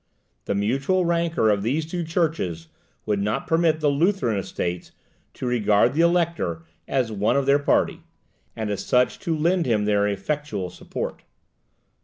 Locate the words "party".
7.59-8.01